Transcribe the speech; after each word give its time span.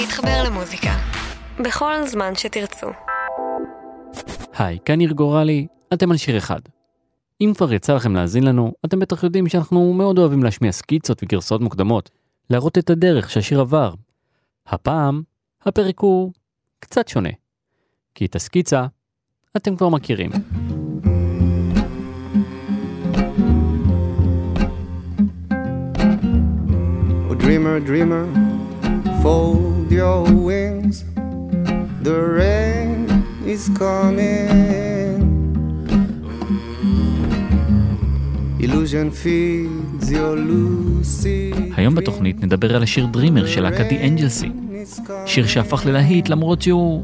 להתחבר 0.00 0.42
למוזיקה. 0.46 0.90
בכל 1.64 2.06
זמן 2.06 2.34
שתרצו. 2.34 2.86
היי, 4.58 4.78
כאן 4.84 4.94
ניר 4.94 5.12
גורלי, 5.12 5.66
אתם 5.94 6.10
על 6.10 6.16
שיר 6.16 6.38
אחד. 6.38 6.60
אם 7.40 7.52
כבר 7.56 7.72
יצא 7.72 7.94
לכם 7.94 8.14
להאזין 8.14 8.44
לנו, 8.44 8.72
אתם 8.84 8.98
בטח 8.98 9.24
יודעים 9.24 9.48
שאנחנו 9.48 9.92
מאוד 9.92 10.18
אוהבים 10.18 10.42
להשמיע 10.42 10.72
סקיצות 10.72 11.22
וגרסאות 11.22 11.60
מוקדמות, 11.60 12.10
להראות 12.50 12.78
את 12.78 12.90
הדרך 12.90 13.30
שהשיר 13.30 13.60
עבר. 13.60 13.94
הפעם, 14.66 15.22
הפרק 15.66 16.00
הוא 16.00 16.32
קצת 16.80 17.08
שונה. 17.08 17.30
כי 18.14 18.26
את 18.26 18.36
הסקיצה, 18.36 18.86
אתם 19.56 19.76
כבר 19.76 19.88
מכירים. 19.88 20.30
Oh, 27.30 27.34
dreamer, 27.42 27.88
dreamer, 27.88 28.46
fold 29.86 29.92
your 29.92 30.24
wings. 30.48 31.04
The 32.02 32.18
rain 32.38 33.24
is 33.46 33.68
coming. 33.78 35.16
Illusion 38.60 39.10
feeds 39.10 40.10
your 40.10 40.36
lucid. 40.36 41.72
היום 41.76 41.94
בתוכנית 41.94 42.44
נדבר 42.44 42.76
על 42.76 42.82
השיר 42.82 43.06
דרימר 43.06 43.46
של 43.46 43.62
להקת 43.62 43.86
The 43.88 44.20
Angelsy, 44.20 44.48
שיר 45.26 45.46
שהפך 45.46 45.86
ללהיט 45.86 46.28
למרות 46.28 46.62
שהוא 46.62 47.02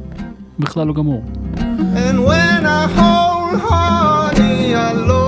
בכלל 0.58 0.86
לא 0.86 0.94
גמור. 0.94 1.24
And 1.56 2.18
when 2.26 2.66
I 2.66 2.86
hold 2.96 3.60
honey, 3.60 4.74
I 4.74 4.92
love 4.92 5.21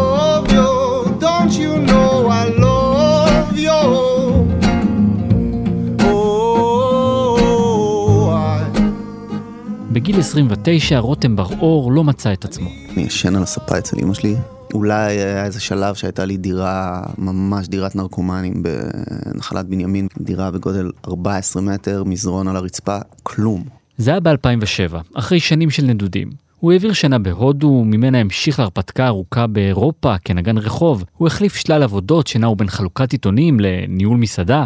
בגיל 10.05 10.20
29 10.20 10.98
רותם 10.98 11.36
בר-אור 11.36 11.92
לא 11.92 12.05
מצא 12.05 12.33
את 12.33 12.44
עצמו. 12.44 12.70
אני 12.92 13.02
ישן 13.02 13.36
על 13.36 13.42
הספה 13.42 13.78
אצל 13.78 13.97
אמא 14.02 14.14
שלי. 14.14 14.36
אולי 14.74 15.12
היה 15.12 15.44
איזה 15.44 15.60
שלב 15.60 15.94
שהייתה 15.94 16.24
לי 16.24 16.36
דירה, 16.36 17.02
ממש 17.19 17.69
דירת 17.69 17.97
נרקומנים 17.97 18.62
בנחלת 18.62 19.66
בנימין, 19.66 20.08
דירה 20.20 20.50
בגודל 20.50 20.91
14 21.08 21.62
מטר, 21.62 22.05
מזרון 22.05 22.48
על 22.48 22.56
הרצפה, 22.56 22.98
כלום. 23.22 23.64
זה 23.97 24.10
היה 24.10 24.20
ב-2007, 24.20 24.97
אחרי 25.14 25.41
שנים 25.41 25.70
של 25.70 25.84
נדודים. 25.84 26.30
הוא 26.60 26.72
העביר 26.72 26.92
שנה 26.92 27.19
בהודו, 27.19 27.84
ממנה 27.84 28.19
המשיך 28.19 28.58
להרפתקה 28.58 29.06
ארוכה 29.06 29.47
באירופה 29.47 30.14
כנגן 30.25 30.58
רחוב. 30.58 31.05
הוא 31.16 31.27
החליף 31.27 31.55
שלל 31.55 31.82
עבודות 31.82 32.27
שנעו 32.27 32.56
בין 32.56 32.69
חלוקת 32.69 33.12
עיתונים 33.12 33.60
לניהול 33.60 34.16
מסעדה. 34.16 34.64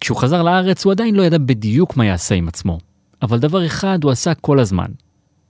כשהוא 0.00 0.18
חזר 0.18 0.42
לארץ 0.42 0.84
הוא 0.84 0.92
עדיין 0.92 1.14
לא 1.14 1.22
ידע 1.22 1.38
בדיוק 1.38 1.96
מה 1.96 2.06
יעשה 2.06 2.34
עם 2.34 2.48
עצמו. 2.48 2.78
אבל 3.22 3.38
דבר 3.38 3.66
אחד 3.66 3.98
הוא 4.02 4.12
עשה 4.12 4.34
כל 4.34 4.58
הזמן. 4.58 4.86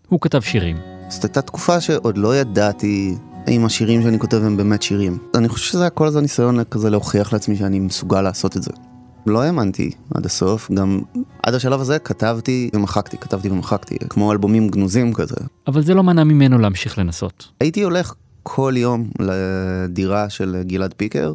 הוא 0.08 0.20
כתב 0.20 0.40
שירים. 0.40 0.76
זאת 1.08 1.24
הייתה 1.24 1.42
תקופה 1.42 1.80
שעוד 1.80 2.18
לא 2.18 2.36
ידעתי 2.36 3.14
אם 3.48 3.64
השירים 3.64 4.02
שאני 4.02 4.18
כותב 4.18 4.36
הם 4.36 4.56
באמת 4.56 4.82
שירים. 4.82 5.18
אני 5.34 5.48
חושב 5.48 5.70
שזה 5.72 5.80
היה 5.80 5.90
כל 5.90 6.06
הזמן 6.06 6.22
ניסיון 6.22 6.64
כזה 6.64 6.90
להוכיח 6.90 7.32
לעצמי 7.32 7.56
שאני 7.56 7.78
מסוגל 7.78 8.22
לעשות 8.22 8.56
את 8.56 8.62
זה. 8.62 8.70
לא 9.26 9.42
האמנתי 9.42 9.90
עד 10.14 10.26
הסוף, 10.26 10.70
גם 10.70 11.00
עד 11.42 11.54
השלב 11.54 11.80
הזה 11.80 11.98
כתבתי 11.98 12.70
ומחקתי, 12.74 13.18
כתבתי 13.18 13.50
ומחקתי, 13.50 13.96
כמו 14.08 14.32
אלבומים 14.32 14.68
גנוזים 14.68 15.12
כזה. 15.12 15.36
אבל 15.66 15.82
זה 15.82 15.94
לא 15.94 16.02
מנע 16.02 16.24
ממנו 16.24 16.58
להמשיך 16.58 16.98
לנסות. 16.98 17.48
הייתי 17.60 17.82
הולך 17.82 18.14
כל 18.42 18.74
יום 18.76 19.10
לדירה 19.18 20.30
של 20.30 20.62
גלעד 20.66 20.94
פיקר 20.96 21.34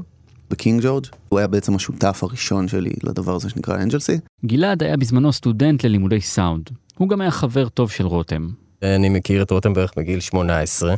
בקינג 0.51 0.81
ג'ורג', 0.83 1.05
הוא 1.29 1.39
היה 1.39 1.47
בעצם 1.47 1.75
השותף 1.75 2.19
הראשון 2.23 2.67
שלי 2.67 2.91
לדבר 3.03 3.35
הזה 3.35 3.49
שנקרא 3.49 3.75
אנג'לסי. 3.75 4.17
גלעד 4.45 4.83
היה 4.83 4.97
בזמנו 4.97 5.33
סטודנט 5.33 5.83
ללימודי 5.85 6.21
סאונד. 6.21 6.69
הוא 6.97 7.09
גם 7.09 7.21
היה 7.21 7.31
חבר 7.31 7.69
טוב 7.69 7.91
של 7.91 8.05
רותם. 8.05 8.49
אני 8.83 9.09
מכיר 9.09 9.41
את 9.41 9.51
רותם 9.51 9.73
בערך 9.73 9.93
בגיל 9.97 10.19
18. 10.19 10.95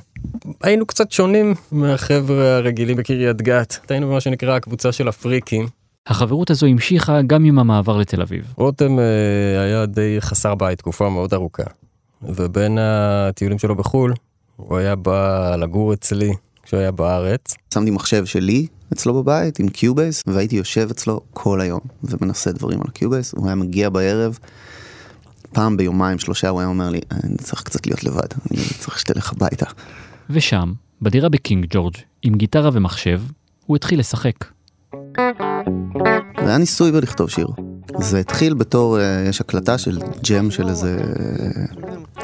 היינו 0.64 0.86
קצת 0.86 1.12
שונים 1.12 1.54
מהחבר'ה 1.72 2.56
הרגילים 2.58 2.98
בקריית 2.98 3.42
גת. 3.42 3.78
היינו 3.90 4.08
במה 4.08 4.22
שנקרא 4.22 4.56
הקבוצה 4.56 4.92
של 4.92 5.08
הפריקים. 5.08 5.68
החברות 6.08 6.50
הזו 6.50 6.68
המשיכה 6.68 7.22
גם 7.22 7.46
עם 7.46 7.60
המעבר 7.60 7.98
לתל 7.98 8.22
אביב. 8.22 8.54
רותם 8.58 9.00
אה, 9.00 9.62
היה 9.64 9.86
די 9.86 10.18
חסר 10.20 10.56
בית 10.56 10.78
תקופה 10.78 11.10
מאוד 11.10 11.34
ארוכה. 11.34 11.64
ובין 12.22 12.78
הטיולים 12.82 13.60
שלו 13.60 13.76
בחו"ל, 13.76 14.14
הוא 14.56 14.78
היה 14.78 14.96
בא 14.96 15.56
לגור 15.56 15.94
אצלי 15.94 16.34
כשהוא 16.64 16.80
היה 16.80 16.92
בארץ. 16.92 17.54
שמתי 17.74 17.92
מחשב 17.92 18.26
שלי 18.26 18.68
אצלו 18.94 19.24
בבית 19.24 19.60
עם 19.60 19.68
Cubase, 19.68 20.24
והייתי 20.28 20.56
יושב 20.56 20.88
אצלו 20.92 21.22
כל 21.34 21.62
היום 21.62 21.80
ומנסה 22.04 22.52
דברים 22.52 22.82
על 22.82 22.92
Cubase. 22.94 23.34
הוא 23.34 23.46
היה 23.46 23.56
מגיע 23.56 23.90
בערב, 23.90 24.40
פעם 25.54 25.78
ביומיים 25.78 26.20
שלושה 26.20 26.50
הוא 26.50 26.60
היה 26.60 26.70
אומר 26.70 26.90
לי, 26.90 27.00
אני 27.24 27.38
צריך 27.38 27.64
קצת 27.64 27.88
להיות 27.88 28.04
לבד, 28.04 28.28
אני 28.52 28.60
צריך 28.80 29.00
שתלך 29.00 29.32
הביתה. 29.32 29.66
ושם, 30.30 30.74
בדירה 31.02 31.30
בקינג 31.30 31.66
ג'ורג', 31.70 31.96
עם 32.22 32.36
גיטרה 32.36 32.70
ומחשב, 32.74 33.22
הוא 33.66 33.76
התחיל 33.76 34.00
לשחק. 34.00 34.46
זה 36.44 36.50
היה 36.50 36.58
ניסוי 36.58 36.92
בלכתוב 36.92 37.30
שיר. 37.30 37.48
זה 37.98 38.20
התחיל 38.20 38.54
בתור, 38.54 39.00
אה, 39.00 39.26
יש 39.30 39.42
הקלטה 39.42 39.78
של 39.78 40.00
ג'ם 40.30 40.52
של 40.52 40.70
איזה 40.70 40.98
אה, 41.00 41.83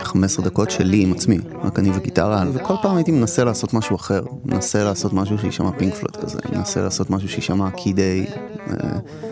15 0.09 0.45
דקות 0.45 0.71
שלי 0.71 1.03
עם 1.03 1.11
עצמי, 1.13 1.37
רק 1.63 1.79
אני 1.79 1.89
וגיטרה, 1.93 2.43
וכל 2.53 2.73
פעם 2.81 2.95
הייתי 2.95 3.11
מנסה 3.11 3.43
לעשות 3.43 3.73
משהו 3.73 3.95
אחר, 3.95 4.21
מנסה 4.45 4.83
לעשות 4.83 5.13
משהו 5.13 5.37
שיישמע 5.37 5.71
פינק 5.77 5.93
פלוט 5.93 6.15
כזה, 6.15 6.39
מנסה 6.55 6.81
לעשות 6.81 7.09
משהו 7.09 7.29
שיישמע 7.29 7.69
קידי, 7.71 8.25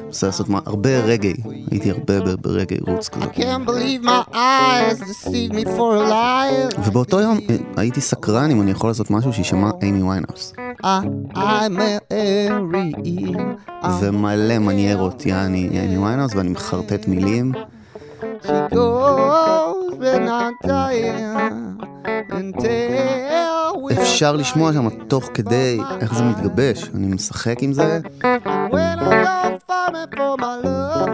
מנסה 0.05 0.27
לעשות 0.27 0.49
מה- 0.49 0.59
הרבה 0.65 0.99
רגעי, 0.99 1.33
הייתי 1.71 1.91
הרבה 1.91 2.13
ברגעי 2.41 2.77
רוץ 2.87 3.09
כזה. 3.09 3.25
Can't 3.25 3.67
believe 3.69 4.05
my 4.05 4.33
eyes 4.33 4.99
deceived 4.99 5.53
me 5.53 5.65
for 5.65 6.07
a 6.07 6.09
liar. 6.09 6.79
ובאותו 6.87 7.19
יום 7.21 7.37
אה, 7.49 7.55
הייתי 7.77 8.01
סקרן 8.01 8.51
אם 8.51 8.61
אני 8.61 8.71
יכול 8.71 8.89
לעשות 8.89 9.11
משהו 9.11 9.33
שיישמע 9.33 9.69
אימי 9.81 10.01
Mary. 12.71 13.85
ומלא 14.01 14.59
מניירות 14.59 15.25
יעני 15.25 15.69
אימי 15.71 15.97
ויינהאוס, 15.97 16.35
ואני 16.35 16.49
מחרטט 16.49 17.07
מילים. 17.07 17.51
She 18.43 18.75
goes 18.75 19.97
we 23.83 24.01
אפשר 24.01 24.35
לשמוע 24.35 24.73
שם 24.73 24.89
תוך 24.89 25.29
כדי 25.33 25.79
איך 26.01 26.15
זה 26.15 26.23
מתגבש, 26.23 26.89
אני 26.95 27.07
משחק 27.07 27.55
עם 27.61 27.73
זה. 27.73 27.99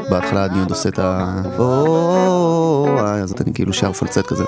בהתחלה 0.10 0.46
אני 0.46 0.60
עוד 0.60 0.70
עושה 0.70 0.90
את 0.90 1.00
ה... 1.00 1.42
אז 3.24 3.34
אני 3.42 3.54
כאילו 3.54 3.74
שר 3.74 3.94
פלצט 3.94 4.26
כזה. 4.26 4.44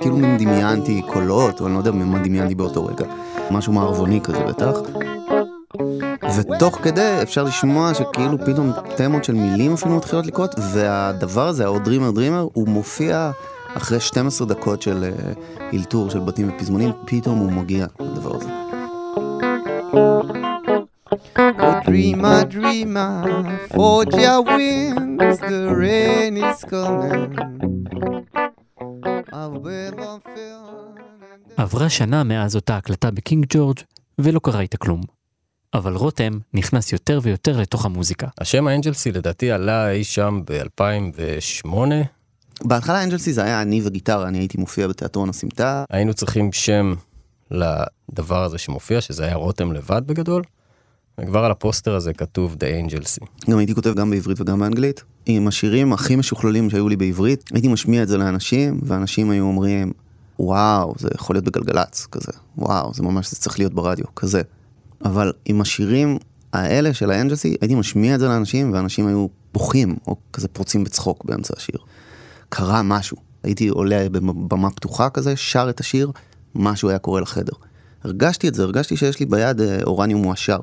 כאילו 0.00 0.16
דמיינתי 0.38 1.02
קולות, 1.12 1.60
או 1.60 1.66
אני 1.66 1.74
לא 1.74 1.78
יודע 1.78 1.90
מה 1.90 2.18
דמיינתי 2.18 2.54
באותו 2.54 2.86
רגע. 2.86 3.04
משהו 3.50 3.72
מערבוני 3.72 4.20
כזה 4.20 4.38
בטח. 4.38 4.72
ותוך 6.36 6.78
כדי 6.82 7.18
אפשר 7.22 7.44
לשמוע 7.44 7.94
שכאילו 7.94 8.38
פתאום 8.46 8.72
תמות 8.96 9.24
של 9.24 9.32
מילים 9.32 9.72
אפילו 9.72 9.96
מתחילות 9.96 10.26
לקרות, 10.26 10.54
והדבר 10.72 11.48
הזה, 11.48 11.66
או 11.66 11.78
דרימר 11.78 12.10
דרימר, 12.10 12.46
הוא 12.52 12.68
מופיע 12.68 13.30
אחרי 13.74 14.00
12 14.00 14.46
דקות 14.46 14.82
של 14.82 15.04
אה, 15.04 15.32
אלתור 15.74 16.10
של 16.10 16.18
בתים 16.18 16.50
ופזמונים, 16.54 16.90
פתאום 17.06 17.38
הוא 17.38 17.52
מגיע 17.52 17.86
לדבר 18.00 18.36
הזה. 18.36 18.48
Oh, 21.38 21.80
dreamer, 21.86 22.44
dreamer, 22.56 23.14
forge 23.74 24.14
your 24.24 24.40
wings, 24.42 25.38
the 25.50 25.60
rain 25.82 26.36
is 26.36 26.64
coming. 26.70 27.36
עברה 31.56 31.88
שנה 31.88 32.24
מאז 32.24 32.56
אותה 32.56 32.76
הקלטה 32.76 33.10
בקינג 33.10 33.46
ג'ורג' 33.48 33.76
ולא 34.18 34.40
קרה 34.42 34.60
איתה 34.60 34.76
כלום. 34.76 35.00
אבל 35.74 35.94
רותם 35.94 36.38
נכנס 36.54 36.92
יותר 36.92 37.20
ויותר 37.22 37.60
לתוך 37.60 37.84
המוזיקה. 37.84 38.26
השם 38.40 38.66
ה 38.66 38.70
theAngelcy 38.70 39.12
לדעתי 39.12 39.50
עלה 39.50 39.90
אי 39.90 40.04
שם 40.04 40.40
ב-2008. 40.44 41.68
בהתחלה 42.64 43.02
theAngelcy 43.04 43.32
זה 43.32 43.44
היה 43.44 43.62
אני 43.62 43.80
וגיטרה, 43.84 44.28
אני 44.28 44.38
הייתי 44.38 44.58
מופיע 44.58 44.88
בתיאטרון 44.88 45.28
הסמטה, 45.28 45.84
היינו 45.90 46.14
צריכים 46.14 46.52
שם 46.52 46.94
לדבר 47.50 48.42
הזה 48.42 48.58
שמופיע, 48.58 49.00
שזה 49.00 49.24
היה 49.24 49.34
רותם 49.34 49.72
לבד 49.72 50.02
בגדול. 50.06 50.42
וכבר 51.20 51.44
על 51.44 51.50
הפוסטר 51.50 51.94
הזה 51.94 52.12
כתוב 52.12 52.56
theAngelcy. 52.60 53.50
גם 53.50 53.58
הייתי 53.58 53.74
כותב 53.74 53.94
גם 53.94 54.10
בעברית 54.10 54.40
וגם 54.40 54.60
באנגלית. 54.60 55.04
עם 55.26 55.48
השירים 55.48 55.92
הכי 55.92 56.16
משוכללים 56.16 56.70
שהיו 56.70 56.88
לי 56.88 56.96
בעברית, 56.96 57.44
הייתי 57.52 57.68
משמיע 57.68 58.02
את 58.02 58.08
זה 58.08 58.18
לאנשים, 58.18 58.80
ואנשים 58.82 59.30
היו 59.30 59.44
אומרים, 59.44 59.92
וואו, 60.38 60.94
זה 60.98 61.08
יכול 61.14 61.36
להיות 61.36 61.44
בגלגלצ, 61.44 62.06
כזה. 62.06 62.32
וואו, 62.58 62.94
זה 62.94 63.02
ממש, 63.02 63.30
זה 63.30 63.36
צריך 63.36 63.58
להיות 63.58 63.74
ברדיו, 63.74 64.04
כזה. 64.16 64.42
אבל 65.04 65.32
עם 65.44 65.60
השירים 65.60 66.18
האלה 66.52 66.94
של 66.94 67.10
האנג'לסי, 67.10 67.56
הייתי 67.60 67.74
משמיע 67.74 68.14
את 68.14 68.20
זה 68.20 68.28
לאנשים, 68.28 68.72
ואנשים 68.72 69.06
היו 69.06 69.26
בוכים, 69.54 69.96
או 70.06 70.16
כזה 70.32 70.48
פורצים 70.48 70.84
בצחוק 70.84 71.24
באמצע 71.24 71.54
השיר. 71.56 71.78
קרה 72.48 72.82
משהו. 72.82 73.16
הייתי 73.42 73.68
עולה 73.68 74.08
בבמה 74.08 74.70
פתוחה 74.70 75.10
כזה, 75.10 75.36
שר 75.36 75.66
את 75.70 75.80
השיר, 75.80 76.10
משהו 76.54 76.88
היה 76.88 76.98
קורה 76.98 77.20
לחדר. 77.20 77.52
הרגשתי 78.04 78.48
את 78.48 78.54
זה, 78.54 78.62
הרגשתי 78.62 78.96
שיש 78.96 79.20
לי 79.20 79.26
ביד 79.26 79.60
אה, 79.60 79.78
אורניום 79.82 80.22
מועשר. 80.22 80.60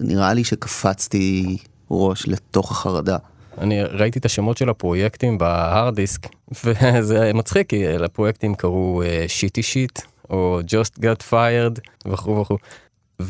נראה 0.00 0.34
לי 0.34 0.44
שקפצתי 0.44 1.56
ראש 1.90 2.28
לתוך 2.28 2.70
החרדה. 2.70 3.16
אני 3.58 3.82
ראיתי 3.82 4.18
את 4.18 4.24
השמות 4.24 4.56
של 4.56 4.68
הפרויקטים 4.68 5.38
בהארד 5.38 5.94
דיסק, 5.94 6.26
וזה 6.64 7.30
מצחיק, 7.34 7.68
כי 7.68 7.98
לפרויקטים 7.98 8.54
קראו 8.54 9.02
שיטי 9.28 9.62
שיט, 9.62 10.00
או 10.30 10.60
Just 10.60 10.98
Got 10.98 11.22
Fired, 11.30 11.80
וכו' 12.06 12.40
וכו'. 12.40 12.56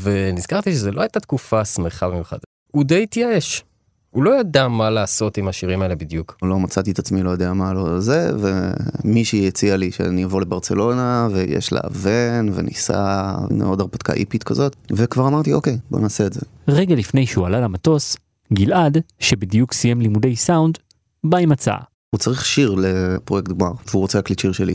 ונזכרתי 0.03 0.73
שזו 0.73 0.91
לא 0.91 1.01
הייתה 1.01 1.21
תקופה 1.21 1.65
שמחה 1.65 2.09
במיוחד. 2.09 2.39
הוא 2.73 2.85
די 2.85 3.03
התייאש. 3.03 3.65
הוא 4.11 4.25
לא 4.25 4.41
ידע 4.41 4.69
מה 4.69 4.91
לעשות 4.91 5.39
עם 5.39 5.49
השירים 5.49 5.83
האלה 5.83 5.95
בדיוק. 5.95 6.37
לא 6.43 6.59
מצאתי 6.59 6.91
את 6.91 6.99
עצמי 6.99 7.23
לא 7.23 7.31
יודע 7.31 7.53
מה 7.53 7.73
לא 7.73 8.01
זה 8.01 8.31
ומישהי 8.39 9.49
הציעה 9.49 9.77
לי 9.77 9.93
שאני 9.93 10.25
אבוא 10.25 10.41
לברצלונה 10.41 11.29
ויש 11.33 11.73
לה 11.73 11.81
ון 11.93 12.51
וניסע 12.55 13.33
עוד 13.65 13.81
הרפתקה 13.81 14.13
איפית 14.13 14.43
כזאת 14.43 14.77
וכבר 14.93 15.29
אמרתי 15.29 15.53
אוקיי 15.53 15.79
בוא 15.91 16.01
נעשה 16.01 16.27
את 16.27 16.33
זה. 16.33 16.41
רגע 16.69 16.95
לפני 16.95 17.27
שהוא 17.27 17.47
עלה 17.47 17.61
למטוס, 17.61 18.17
גלעד, 18.53 18.99
שבדיוק 19.19 19.73
סיים 19.73 20.01
לימודי 20.01 20.37
סאונד, 20.37 20.79
בא 21.25 21.39
עם 21.39 21.53
הצעה. 21.53 21.81
הוא 22.11 22.19
צריך 22.19 22.45
שיר 22.45 22.75
לפרויקט 22.79 23.49
גמר 23.49 23.73
והוא 23.87 24.01
רוצה 24.01 24.19
להקליט 24.19 24.39
שיר 24.39 24.53
שלי. 24.53 24.75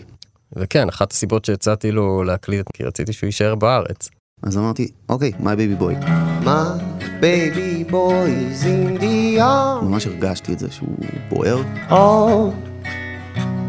וכן, 0.55 0.89
אחת 0.89 1.11
הסיבות 1.11 1.45
שהצעתי 1.45 1.91
לו 1.91 2.23
להקליט, 2.23 2.67
כי 2.73 2.83
רציתי 2.83 3.13
שהוא 3.13 3.27
יישאר 3.27 3.55
בארץ. 3.55 4.09
אז 4.43 4.57
אמרתי 4.57 4.87
אוקיי 5.09 5.31
my 5.39 5.43
baby 5.43 5.81
boy. 5.81 6.05
My 6.43 6.81
baby 7.21 7.91
boy 7.91 8.27
is 8.27 8.63
in 8.65 9.01
the 9.01 9.41
ממש 9.81 10.07
הרגשתי 10.07 10.53
את 10.53 10.59
זה 10.59 10.67
שהוא 10.71 10.95
בוער 11.29 11.61
of 11.89 12.53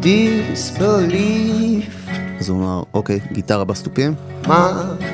disbelief. 0.03 1.91
אז 2.41 2.49
הוא 2.49 2.59
אמר 2.59 2.83
אוקיי 2.95 3.21
גיטרה 3.33 3.65
בסטופים. 3.65 4.15
My 4.45 4.49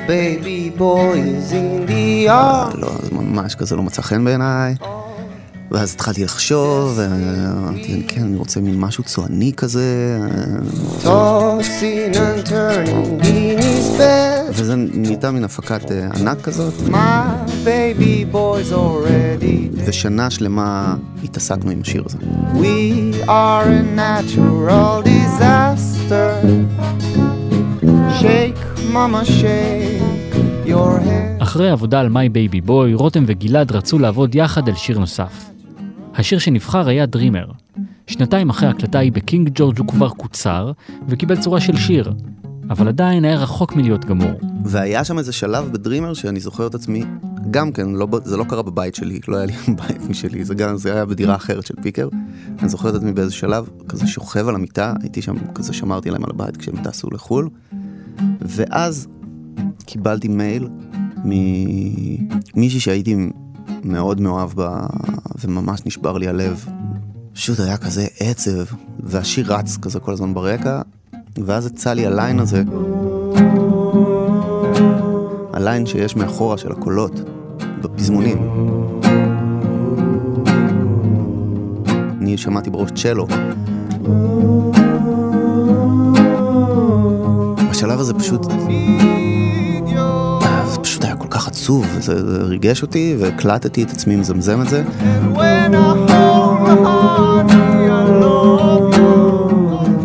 baby 0.07 0.79
boy 0.79 1.15
is 1.15 1.51
in 1.51 1.89
the 1.89 2.31
לא, 2.73 2.89
זה 3.01 3.11
ממש 3.11 3.55
כזה 3.55 3.75
לא 3.75 3.83
מצא 3.83 4.01
חן 4.01 4.25
בעיניי. 4.25 4.75
ואז 5.71 5.93
התחלתי 5.93 6.23
לחשוב, 6.23 6.93
ואמרתי, 6.95 8.03
כן, 8.07 8.21
אני 8.21 8.37
רוצה 8.37 8.61
מין 8.61 8.79
משהו 8.79 9.03
צועני 9.03 9.53
כזה, 9.57 10.19
his 13.59 13.99
bed. 13.99 14.51
וזה 14.53 14.75
נהייתה 14.75 15.31
מין 15.31 15.43
הפקת 15.43 15.91
אה, 15.91 16.07
ענק 16.15 16.41
כזאת. 16.41 16.73
ושנה 19.85 20.29
שלמה 20.29 20.95
התעסקנו 21.23 21.71
עם 21.71 21.81
השיר 21.81 22.03
הזה. 22.05 22.17
We 22.53 23.13
are 23.27 23.65
a 23.65 23.83
natural 23.97 25.01
disaster. 25.03 26.29
Shake, 28.21 28.61
mama, 28.93 29.25
shake 29.25 30.33
your 30.65 30.99
head. 30.99 31.32
אחרי 31.53 31.69
עבודה 31.69 31.99
על 31.99 32.09
My 32.09 32.29
Baby 32.29 32.61
Boy, 32.61 32.93
רותם 32.93 33.23
וגלעד 33.27 33.71
רצו 33.71 33.99
לעבוד 33.99 34.35
יחד 34.35 34.69
על 34.69 34.75
שיר 34.75 34.99
נוסף. 34.99 35.49
השיר 36.15 36.39
שנבחר 36.39 36.87
היה 36.87 37.05
Dreamer. 37.05 37.45
שנתיים 38.07 38.49
אחרי 38.49 38.67
ההקלטה 38.67 38.99
ההיא 38.99 39.11
בקינג 39.11 39.49
ג'ורג' 39.55 39.79
הוא 39.79 39.87
כבר 39.87 40.09
קוצר, 40.09 40.71
וקיבל 41.07 41.39
צורה 41.39 41.59
של 41.59 41.77
שיר. 41.77 42.13
אבל 42.69 42.87
עדיין 42.87 43.25
היה 43.25 43.35
רחוק 43.35 43.75
מלהיות 43.75 44.05
גמור. 44.05 44.31
והיה 44.65 45.03
שם 45.03 45.17
איזה 45.19 45.31
שלב 45.31 45.71
ב 45.73 45.78
Dreamer 45.78 46.13
שאני 46.13 46.39
זוכר 46.39 46.67
את 46.67 46.75
עצמי, 46.75 47.03
גם 47.51 47.71
כן, 47.71 47.89
לא, 47.89 48.07
זה 48.23 48.37
לא 48.37 48.43
קרה 48.43 48.61
בבית 48.61 48.95
שלי, 48.95 49.19
לא 49.27 49.37
היה 49.37 49.45
לי 49.45 49.53
בית 49.87 50.09
משלי, 50.09 50.45
זה 50.45 50.55
גם, 50.55 50.77
זה 50.77 50.93
היה 50.93 51.05
בדירה 51.05 51.35
אחרת 51.35 51.65
של 51.65 51.75
פיקר. 51.81 52.09
אני 52.59 52.69
זוכר 52.69 52.89
את 52.89 52.95
עצמי 52.95 53.11
באיזה 53.11 53.33
שלב, 53.33 53.69
כזה 53.89 54.07
שוכב 54.07 54.47
על 54.47 54.55
המיטה, 54.55 54.93
הייתי 55.01 55.21
שם, 55.21 55.35
כזה 55.55 55.73
שמרתי 55.73 56.09
להם 56.09 56.23
על 56.23 56.29
הבית 56.29 56.57
כשהם 56.57 56.83
טסו 56.83 57.09
לחו"ל, 57.11 57.49
ואז 58.41 59.07
קיבלתי 59.85 60.27
מייל 60.27 60.67
ממישהי 61.23 62.79
שהייתי 62.79 63.15
מאוד 63.83 64.21
מאוהב 64.21 64.49
בה, 64.49 64.85
וממש 65.43 65.81
נשבר 65.85 66.17
לי 66.17 66.27
הלב. 66.27 66.65
פשוט 67.33 67.59
היה 67.59 67.77
כזה 67.77 68.07
עצב, 68.19 68.75
והשיר 68.99 69.53
רץ 69.53 69.77
כזה 69.77 69.99
כל 69.99 70.13
הזמן 70.13 70.33
ברקע, 70.33 70.81
ואז 71.45 71.65
יצא 71.65 71.93
לי 71.93 72.05
הליין 72.05 72.39
הזה, 72.39 72.63
הליין 75.53 75.85
שיש 75.85 76.15
מאחורה 76.15 76.57
של 76.57 76.71
הקולות, 76.71 77.21
בפזמונים. 77.81 78.37
אני 82.21 82.37
שמעתי 82.37 82.69
בראש 82.69 82.91
צ'לו. 82.91 83.27
בשלב 87.69 87.99
הזה 87.99 88.13
פשוט, 88.13 88.45
פשוט 90.83 91.03
היה 91.03 91.15
כל 91.15 91.27
כך 91.29 91.47
עצוב, 91.47 91.85
זה, 91.99 92.13
ריגש 92.43 92.81
אותי, 92.81 93.15
והקלטתי 93.19 93.83
את 93.83 93.91
עצמי 93.91 94.15
מזמזם 94.15 94.61
את 94.61 94.69
זה. 94.69 94.83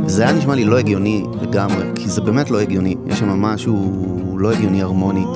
זה 0.07 0.23
היה 0.23 0.33
נשמע 0.33 0.55
לי 0.55 0.65
לא 0.65 0.79
הגיוני 0.79 1.25
לגמרי, 1.43 1.85
כי 1.95 2.09
זה 2.09 2.21
באמת 2.21 2.51
לא 2.51 2.61
הגיוני. 2.61 2.97
יש 3.07 3.19
שם 3.19 3.29
משהו 3.29 4.37
לא 4.39 4.53
הגיוני 4.53 4.83
הרמונית. 4.83 5.29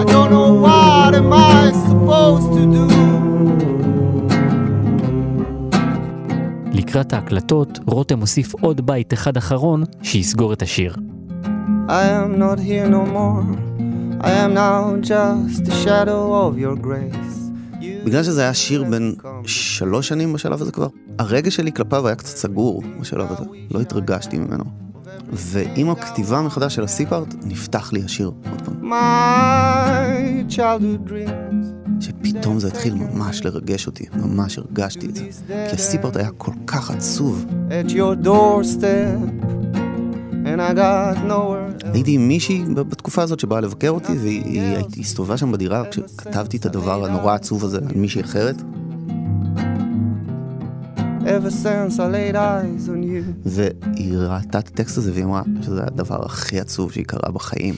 I 0.00 0.04
don't 0.12 0.30
know 0.34 0.50
what 0.64 1.14
am 1.20 1.32
I 1.32 1.72
supposed 1.86 2.50
to 2.56 2.62
do. 2.74 2.89
לקראת 6.90 7.12
ההקלטות, 7.12 7.78
רותם 7.86 8.20
הוסיף 8.20 8.54
עוד 8.54 8.86
בית 8.86 9.12
אחד 9.12 9.36
אחרון 9.36 9.84
שיסגור 10.02 10.52
את 10.52 10.62
השיר. 10.62 10.94
I 11.88 11.90
am 11.90 12.38
not 12.38 12.58
here 12.58 12.88
no 12.88 13.12
more. 13.12 13.44
I 14.20 14.30
am 14.30 14.54
now 14.54 15.08
just 15.08 15.68
a 15.68 15.74
shadow 15.84 16.22
of 16.32 16.58
your 16.58 16.86
grace. 16.86 17.52
You 17.80 18.06
בגלל 18.06 18.22
שזה 18.22 18.42
היה 18.42 18.54
שיר 18.54 18.84
בן 18.84 19.12
שלוש 19.46 20.08
שנים 20.08 20.32
בשלב 20.32 20.62
הזה 20.62 20.72
כבר, 20.72 20.88
הרגש 21.18 21.56
שלי 21.56 21.72
כלפיו 21.72 22.06
היה 22.06 22.16
קצת 22.16 22.36
סגור 22.36 22.82
בשלב 23.00 23.32
הזה, 23.32 23.44
לא 23.70 23.80
התרגשתי 23.80 24.38
ממנו. 24.38 24.64
ועם 25.32 25.90
הכתיבה 25.90 26.42
מחדש 26.42 26.74
של 26.74 26.84
הסיפארט, 26.84 27.34
נפתח 27.44 27.92
לי 27.92 28.04
השיר 28.04 28.30
עוד 28.50 28.62
פעם. 28.64 28.90
My 28.90 30.52
childhood 30.54 31.10
dreams. 31.10 31.59
שפתאום 32.00 32.58
זה 32.58 32.68
התחיל 32.68 32.94
ממש 32.94 33.44
לרגש 33.44 33.86
אותי, 33.86 34.04
ממש 34.16 34.58
הרגשתי 34.58 35.06
את 35.06 35.14
זה. 35.16 35.24
כי 35.46 35.74
הסיפארט 35.74 36.16
היה 36.16 36.30
כל 36.38 36.52
כך 36.66 36.90
עצוב. 36.90 37.46
הייתי 41.92 42.12
עם 42.14 42.28
מישהי 42.28 42.64
בתקופה 42.74 43.22
הזאת 43.22 43.40
שבאה 43.40 43.60
לבקר 43.60 43.90
אותי, 43.90 44.12
והיא 44.12 44.60
היא 44.94 45.00
הסתובבה 45.00 45.36
שם 45.36 45.52
בדירה 45.52 45.82
כשכתבתי 45.90 46.56
את 46.56 46.66
הדבר 46.66 47.04
הנורא 47.04 47.32
העצוב 47.32 47.64
הזה 47.64 47.78
על 47.78 47.84
מישהי 47.96 48.20
אחרת, 48.20 48.62
והיא 53.44 54.16
ראתה 54.16 54.58
את 54.58 54.68
הטקסט 54.68 54.98
הזה 54.98 55.12
והיא 55.12 55.24
אמרה 55.24 55.42
שזה 55.62 55.82
הדבר 55.82 56.24
הכי 56.24 56.60
עצוב 56.60 56.92
שהיא 56.92 57.04
קראה 57.04 57.32
בחיים. 57.32 57.74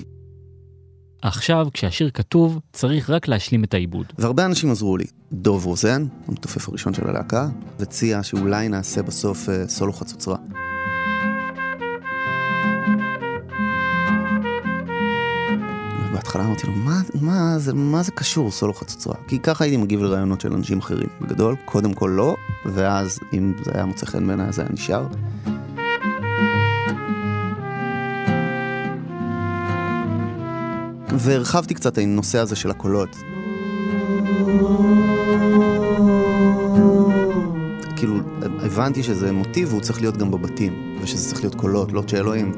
עכשיו, 1.22 1.66
כשהשיר 1.72 2.10
כתוב, 2.14 2.58
צריך 2.72 3.10
רק 3.10 3.28
להשלים 3.28 3.64
את 3.64 3.74
העיבוד. 3.74 4.06
והרבה 4.18 4.46
אנשים 4.46 4.70
עזרו 4.70 4.96
לי. 4.96 5.04
דוב 5.32 5.66
רוזן, 5.66 6.06
המתופף 6.28 6.68
הראשון 6.68 6.94
של 6.94 7.08
הלהקה, 7.08 7.48
הציע 7.80 8.22
שאולי 8.22 8.68
נעשה 8.68 9.02
בסוף 9.02 9.48
אה, 9.48 9.68
סולו 9.68 9.92
חצוצרה. 9.92 10.36
בהתחלה 16.12 16.44
אמרתי 16.44 16.66
לו, 16.66 16.72
מה, 16.72 17.00
מה, 17.20 17.58
זה, 17.58 17.74
מה 17.74 18.02
זה 18.02 18.12
קשור 18.12 18.50
סולו 18.50 18.74
חצוצרה? 18.74 19.14
כי 19.28 19.38
ככה 19.38 19.64
הייתי 19.64 19.76
מגיב 19.76 20.02
לרעיונות 20.02 20.40
של 20.40 20.52
אנשים 20.52 20.78
אחרים. 20.78 21.08
בגדול, 21.20 21.56
קודם 21.64 21.94
כל 21.94 22.12
לא, 22.16 22.36
ואז 22.66 23.20
אם 23.32 23.52
זה 23.64 23.70
היה 23.74 23.84
מוצא 23.84 24.06
חן 24.06 24.26
בעיניי 24.26 24.52
זה 24.52 24.62
היה 24.62 24.70
נשאר. 24.72 25.06
והרחבתי 31.18 31.74
קצת 31.74 31.98
הנושא 31.98 32.38
הזה 32.38 32.56
של 32.56 32.70
הקולות. 32.70 33.16
כאילו, 37.96 38.16
הבנתי 38.42 39.02
שזה 39.02 39.32
מוטיב 39.32 39.68
והוא 39.68 39.80
צריך 39.80 40.00
להיות 40.00 40.16
גם 40.16 40.30
בבתים, 40.30 40.96
ושזה 41.02 41.28
צריך 41.28 41.40
להיות 41.40 41.54
קולות, 41.54 41.92
לא 41.92 42.02
צ'לואים. 42.06 42.52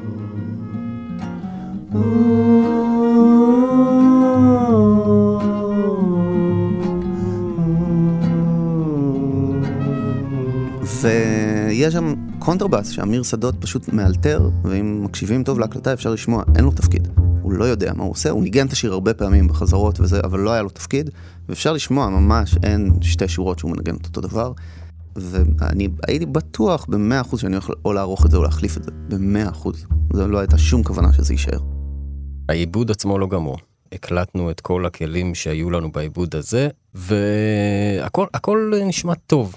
ויש 11.01 11.93
שם 11.93 12.13
קונטרבאס 12.39 12.89
שאמיר 12.89 13.23
שדות 13.23 13.55
פשוט 13.59 13.93
מאלתר, 13.93 14.49
ואם 14.63 15.03
מקשיבים 15.03 15.43
טוב 15.43 15.59
להקלטה 15.59 15.93
אפשר 15.93 16.13
לשמוע, 16.13 16.43
אין 16.55 16.65
לו 16.65 16.71
תפקיד. 16.71 17.24
הוא 17.45 17.53
לא 17.53 17.65
יודע 17.65 17.93
מה 17.93 18.03
הוא 18.03 18.11
עושה, 18.11 18.29
הוא 18.29 18.43
ניגן 18.43 18.67
את 18.67 18.71
השיר 18.71 18.93
הרבה 18.93 19.13
פעמים 19.13 19.47
בחזרות 19.47 19.99
וזה, 19.99 20.19
אבל 20.23 20.39
לא 20.39 20.51
היה 20.51 20.61
לו 20.61 20.69
תפקיד, 20.69 21.09
ואפשר 21.49 21.73
לשמוע 21.73 22.09
ממש, 22.09 22.57
אין 22.63 22.91
שתי 23.01 23.27
שורות 23.27 23.59
שהוא 23.59 23.71
מנגן 23.71 23.95
את 23.95 24.05
אותו 24.05 24.21
דבר. 24.21 24.51
ואני 25.15 25.87
הייתי 26.07 26.25
בטוח 26.25 26.85
במאה 26.89 27.21
אחוז 27.21 27.39
שאני 27.39 27.55
הולך 27.55 27.69
או 27.85 27.93
לערוך 27.93 28.25
את 28.25 28.31
זה 28.31 28.37
או 28.37 28.43
להחליף 28.43 28.77
את 28.77 28.83
זה, 28.83 28.91
במאה 29.09 29.49
אחוז. 29.49 29.85
זו 30.13 30.27
לא 30.27 30.37
הייתה 30.37 30.57
שום 30.57 30.83
כוונה 30.83 31.13
שזה 31.13 31.33
יישאר. 31.33 31.59
העיבוד 32.49 32.91
עצמו 32.91 33.19
לא 33.19 33.27
גמור. 33.27 33.57
הקלטנו 33.91 34.51
את 34.51 34.61
כל 34.61 34.85
הכלים 34.85 35.35
שהיו 35.35 35.71
לנו 35.71 35.91
בעיבוד 35.91 36.35
הזה, 36.35 36.67
והכל 36.93 38.25
הכל 38.33 38.73
נשמע 38.85 39.13
טוב, 39.27 39.55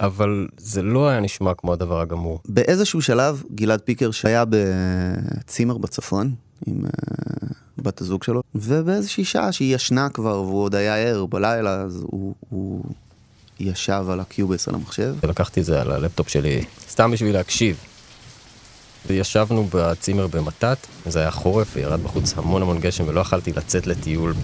אבל 0.00 0.46
זה 0.56 0.82
לא 0.82 1.08
היה 1.08 1.20
נשמע 1.20 1.54
כמו 1.54 1.72
הדבר 1.72 2.00
הגמור. 2.00 2.40
באיזשהו 2.48 3.02
שלב 3.02 3.42
גלעד 3.54 3.80
פיקר 3.80 4.10
שהיה 4.10 4.44
בצימר 4.48 5.78
בצפון 5.78 6.34
עם 6.66 6.84
אה, 6.84 7.46
בת 7.78 8.00
הזוג 8.00 8.22
שלו, 8.22 8.42
ובאיזושהי 8.54 9.24
שעה 9.24 9.52
שהיא 9.52 9.74
ישנה 9.74 10.08
כבר 10.08 10.42
והוא 10.42 10.62
עוד 10.62 10.74
היה 10.74 10.96
ער 10.96 11.26
בלילה, 11.26 11.80
אז 11.80 12.04
הוא, 12.06 12.34
הוא 12.50 12.84
ישב 13.60 14.04
על 14.10 14.20
ה 14.20 14.27
Cubase 14.27 14.68
על 14.68 14.74
המחשב. 14.74 15.14
ולקחתי 15.22 15.60
את 15.60 15.64
זה 15.64 15.80
על 15.80 15.92
הלפטופ 15.92 16.28
שלי 16.28 16.64
סתם 16.88 17.10
בשביל 17.10 17.34
להקשיב. 17.34 17.76
וישבנו 19.06 19.68
בצימר 19.74 20.26
במתת, 20.26 20.78
זה 21.06 21.18
היה 21.20 21.30
חורף 21.30 21.68
וירד 21.74 22.02
בחוץ 22.02 22.34
המון 22.36 22.62
המון 22.62 22.80
גשם 22.80 23.04
ולא 23.08 23.20
יכלתי 23.20 23.52
לצאת 23.52 23.86
לטיול. 23.86 24.34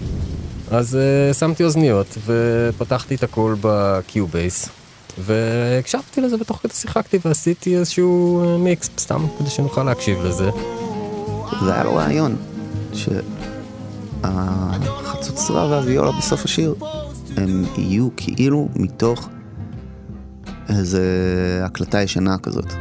אז 0.71 0.97
uh, 1.31 1.33
שמתי 1.33 1.63
אוזניות 1.63 2.17
ופתחתי 2.25 3.15
את 3.15 3.23
הכל 3.23 3.55
בקיובייס 3.61 4.69
והקשבתי 5.17 6.21
לזה 6.21 6.37
בתוך 6.37 6.57
כדי 6.57 6.73
שיחקתי 6.73 7.17
ועשיתי 7.25 7.77
איזשהו 7.77 8.43
אה, 8.43 8.57
מיקס 8.57 8.89
סתם 8.97 9.25
כדי 9.39 9.49
שנוכל 9.49 9.83
להקשיב 9.83 10.23
לזה. 10.23 10.49
והיה 11.61 11.83
לו 11.83 11.95
רעיון, 11.95 12.35
שהחצוצרה 14.23 15.67
והוויולה 15.69 16.11
בסוף 16.11 16.45
השיר 16.45 16.75
הם 17.37 17.63
יהיו 17.77 18.09
כאילו 18.17 18.69
מתוך 18.75 19.29
איזה 20.69 21.01
הקלטה 21.63 22.01
ישנה 22.01 22.37
כזאת. 22.37 22.73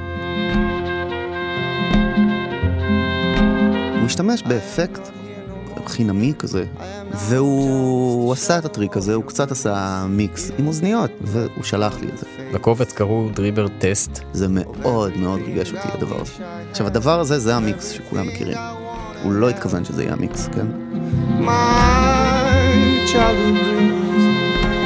הוא 4.01 4.07
השתמש 4.07 4.43
באפקט 4.43 5.09
חינמי 5.87 6.33
כזה, 6.39 6.65
והוא 7.29 8.33
עשה 8.33 8.59
את 8.59 8.65
הטריק 8.65 8.97
הזה, 8.97 9.15
הוא 9.15 9.25
קצת 9.25 9.51
עשה 9.51 10.05
מיקס 10.09 10.51
עם 10.59 10.67
אוזניות, 10.67 11.11
והוא 11.21 11.65
שלח 11.65 12.01
לי 12.01 12.09
את 12.09 12.19
זה. 12.19 12.27
לקובץ 12.53 12.93
קראו 12.93 13.29
דריבר 13.35 13.67
טסט. 13.79 14.21
זה 14.33 14.47
מאוד 14.49 15.17
מאוד 15.17 15.41
ריגש 15.47 15.73
אותי 15.73 15.89
הדבר 15.93 16.21
הזה. 16.21 16.33
עכשיו 16.71 16.87
הדבר 16.87 17.21
הזה 17.21 17.39
זה 17.39 17.57
המיקס 17.57 17.91
שכולם 17.91 18.27
מכירים. 18.27 18.59
הוא 19.23 19.33
לא 19.33 19.49
התכוון 19.51 19.85
שזה 19.85 20.03
יהיה 20.03 20.13
המיקס, 20.13 20.49
כן? 20.49 20.67
My 21.41 21.53
childhood 23.13 23.57
dreams, 23.65 24.25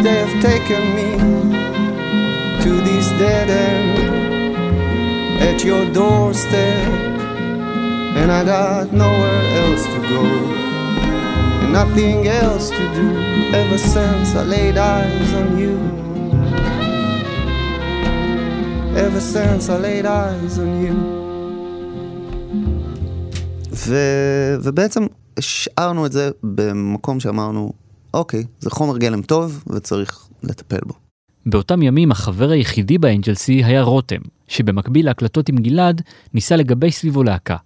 they 0.04 0.16
have 0.24 0.36
taken 0.50 0.84
me 0.98 1.10
to 2.62 2.70
this 2.88 3.06
dead 3.22 3.48
end 3.68 3.94
at 5.48 5.58
your 5.68 5.84
doorstep, 5.98 6.92
and 8.20 8.28
I 8.38 8.40
got 8.54 8.86
nowhere 9.04 9.44
else 9.62 9.84
to 9.94 10.00
go, 10.12 10.22
nothing 11.72 12.26
else 12.26 12.70
to 12.70 12.84
do 12.98 13.08
ever 13.60 13.78
since 13.78 14.28
I 14.34 14.44
laid 14.54 14.76
eyes 14.76 15.30
on 15.40 15.48
you. 15.62 15.74
Ever 19.04 19.20
since 19.20 19.68
I 19.68 19.76
laid 19.86 20.06
eyes 20.06 20.58
on 20.58 20.72
you. 20.84 20.96
ו... 23.72 23.96
ובעצם 24.62 25.06
השארנו 25.38 26.06
את 26.06 26.12
זה 26.12 26.30
במקום 26.42 27.20
שאמרנו, 27.20 27.72
אוקיי, 28.14 28.44
זה 28.60 28.70
חומר 28.70 28.98
גלם 28.98 29.22
טוב 29.22 29.64
וצריך 29.66 30.28
לטפל 30.42 30.78
בו. 30.86 30.94
באותם 31.46 31.82
ימים 31.82 32.10
החבר 32.10 32.50
היחידי 32.50 32.98
באנג'לסי 32.98 33.64
היה 33.64 33.82
רותם, 33.82 34.20
שבמקביל 34.48 35.06
להקלטות 35.06 35.48
עם 35.48 35.56
גלעד, 35.56 36.02
ניסה 36.34 36.56
לגבי 36.56 36.90
סביבו 36.90 37.22
להקה. 37.22 37.56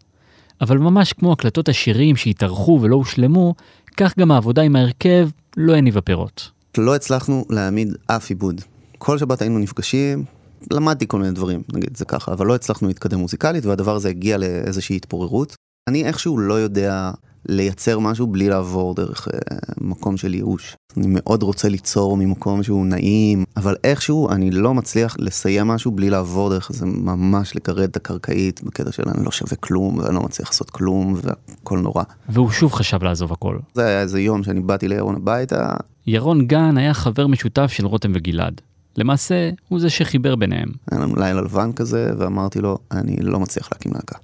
אבל 0.60 0.78
ממש 0.78 1.12
כמו 1.12 1.32
הקלטות 1.32 1.68
השירים 1.68 2.16
שהתארחו 2.16 2.78
ולא 2.82 2.96
הושלמו, 2.96 3.54
כך 4.00 4.18
גם 4.18 4.30
העבודה 4.30 4.62
עם 4.62 4.76
ההרכב 4.76 5.28
לא 5.56 5.76
הניבה 5.76 6.00
פירות. 6.00 6.50
לא 6.78 6.94
הצלחנו 6.94 7.44
להעמיד 7.50 7.94
אף 8.06 8.30
עיבוד. 8.30 8.60
כל 8.98 9.18
שבת 9.18 9.42
היינו 9.42 9.58
נפגשים, 9.58 10.24
למדתי 10.72 11.08
כל 11.08 11.18
מיני 11.18 11.32
דברים, 11.32 11.62
נגיד 11.72 11.96
זה 11.96 12.04
ככה, 12.04 12.32
אבל 12.32 12.46
לא 12.46 12.54
הצלחנו 12.54 12.88
להתקדם 12.88 13.18
מוזיקלית, 13.18 13.66
והדבר 13.66 13.94
הזה 13.94 14.08
הגיע 14.08 14.38
לאיזושהי 14.38 14.96
התפוררות. 14.96 15.54
אני 15.88 16.04
איכשהו 16.04 16.38
לא 16.38 16.54
יודע 16.54 17.10
לייצר 17.50 17.98
משהו 17.98 18.26
בלי 18.26 18.48
לעבור 18.48 18.94
דרך 18.94 19.28
אה, 19.28 19.38
מקום 19.80 20.16
של 20.16 20.34
ייאוש. 20.34 20.76
אני 20.96 21.06
מאוד 21.08 21.42
רוצה 21.42 21.68
ליצור 21.68 22.16
ממקום 22.16 22.62
שהוא 22.62 22.86
נעים, 22.86 23.44
אבל 23.56 23.76
איכשהו 23.84 24.30
אני 24.30 24.50
לא 24.50 24.74
מצליח 24.74 25.16
לסיים 25.18 25.68
משהו 25.68 25.90
בלי 25.90 26.10
לעבור 26.10 26.50
דרך 26.50 26.72
זה 26.72 26.86
ממש 26.86 27.56
לגרד 27.56 27.88
את 27.88 27.96
הקרקעית 27.96 28.62
בקטע 28.62 28.92
של 28.92 29.02
אני 29.14 29.24
לא 29.24 29.30
שווה 29.30 29.56
כלום 29.56 29.98
ואני 29.98 30.14
לא 30.14 30.20
מצליח 30.20 30.48
לעשות 30.48 30.70
כלום 30.70 31.14
והכל 31.22 31.78
נורא. 31.78 32.02
והוא 32.28 32.50
שוב 32.50 32.72
חשב 32.72 33.02
לעזוב 33.02 33.32
הכל. 33.32 33.58
זה 33.74 33.86
היה 33.86 34.00
איזה 34.00 34.20
יום 34.20 34.42
שאני 34.42 34.60
באתי 34.60 34.88
לירון 34.88 35.16
הביתה, 35.16 35.74
ירון 36.06 36.46
גן 36.46 36.78
היה 36.78 36.94
חבר 36.94 37.26
משותף 37.26 37.70
של 37.72 37.86
רותם 37.86 38.12
וגלעד. 38.14 38.60
למעשה, 38.96 39.50
הוא 39.68 39.80
זה 39.80 39.90
שחיבר 39.90 40.36
ביניהם. 40.36 40.68
היה 40.90 41.00
לנו 41.00 41.16
לילה 41.16 41.40
לבן 41.40 41.72
כזה, 41.72 42.10
ואמרתי 42.18 42.60
לו, 42.60 42.78
אני 42.92 43.16
לא 43.20 43.40
מצליח 43.40 43.68
להקים 43.72 43.92
להקה. 43.94 44.18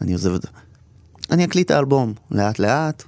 אני 0.00 0.12
עוזב 0.12 0.34
את 0.34 0.42
זה. 0.42 0.48
אני 1.32 1.44
אקליט 1.44 1.66
את 1.66 1.70
האלבום 1.70 2.12
לאט 2.30 2.58
לאט, 2.58 3.02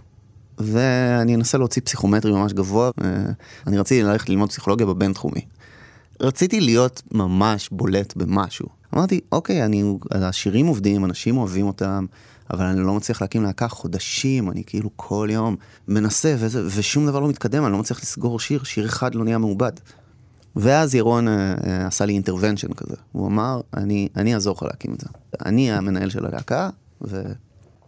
ואני 0.58 1.34
אנסה 1.34 1.58
להוציא 1.58 1.82
פסיכומטרי 1.82 2.32
ממש 2.32 2.52
גבוה. 2.52 2.90
אה, 3.04 3.08
אני 3.66 3.78
רציתי 3.78 4.02
ללכת 4.02 4.28
ללמוד 4.28 4.48
פסיכולוגיה 4.48 4.86
בבינתחומי. 4.86 5.40
רציתי 6.20 6.60
להיות 6.60 7.02
ממש 7.12 7.68
בולט 7.72 8.16
במשהו. 8.16 8.66
אמרתי, 8.94 9.20
אוקיי, 9.32 9.64
אני, 9.64 9.84
השירים 10.10 10.66
עובדים, 10.66 11.04
אנשים 11.04 11.36
אוהבים 11.36 11.66
אותם, 11.66 12.06
אבל 12.50 12.64
אני 12.64 12.80
לא 12.80 12.94
מצליח 12.94 13.22
להקים 13.22 13.42
להקה 13.42 13.68
חודשים, 13.68 14.50
אני 14.50 14.62
כאילו 14.66 14.90
כל 14.96 15.28
יום 15.30 15.56
מנסה, 15.88 16.34
וזה, 16.38 16.62
ושום 16.66 17.06
דבר 17.06 17.20
לא 17.20 17.28
מתקדם, 17.28 17.64
אני 17.64 17.72
לא 17.72 17.78
מצליח 17.78 18.02
לסגור 18.02 18.40
שיר, 18.40 18.64
שיר 18.64 18.86
אחד 18.86 19.14
לא 19.14 19.24
נהיה 19.24 19.38
מעובד. 19.38 19.72
ואז 20.56 20.94
ירון 20.94 21.28
אה, 21.28 21.54
אה, 21.66 21.86
עשה 21.86 22.04
לי 22.06 22.12
intervention 22.12 22.72
כזה. 22.72 22.96
הוא 23.12 23.26
אמר, 23.26 23.60
אני, 24.16 24.34
אעזור 24.34 24.56
לך 24.56 24.62
להקים 24.62 24.94
את 24.94 25.00
זה. 25.00 25.06
אני 25.46 25.72
המנהל 25.72 26.10
של 26.10 26.26
הלהקה, 26.26 26.70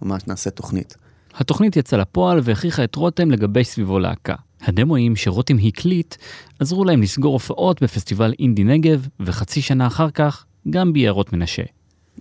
וממש 0.03 0.27
נעשה 0.27 0.51
תוכנית. 0.51 0.97
התוכנית 1.35 1.77
יצאה 1.77 1.99
לפועל 1.99 2.41
והכריחה 2.43 2.85
את 2.85 2.95
רותם 2.95 3.31
לגבי 3.31 3.65
סביבו 3.65 3.99
להקה. 3.99 4.35
הדמואים 4.63 5.17
שרותם 5.17 5.57
הקליט 5.65 6.15
עזרו 6.59 6.85
להם 6.85 7.03
לסגור 7.03 7.33
הופעות 7.33 7.83
בפסטיבל 7.83 8.33
אינדי 8.39 8.65
נגב, 8.65 9.07
וחצי 9.21 9.63
שנה 9.63 9.87
אחר 9.87 10.11
כך 10.11 10.45
גם 10.71 10.93
ביערות 10.93 11.33
מנשה. 11.33 11.63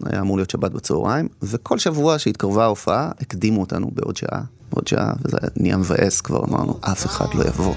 היה 0.04 0.22
אמור 0.22 0.38
להיות 0.38 0.50
שבת 0.50 0.72
בצהריים, 0.72 1.28
וכל 1.44 1.78
שבוע 1.78 2.20
שהתקרבה 2.20 2.64
ההופעה, 2.64 3.12
הקדימו 3.20 3.62
אותנו 3.62 3.92
בעוד 3.94 4.18
שעה, 4.18 4.42
בעוד 4.72 4.88
שעה, 4.88 5.14
וזה 5.26 5.38
נהיה 5.56 5.78
מבאס, 5.78 6.22
כבר 6.22 6.44
אמרנו, 6.44 6.80
אף 6.82 7.06
אחד 7.06 7.34
לא 7.34 7.44
יבוא. 7.44 7.76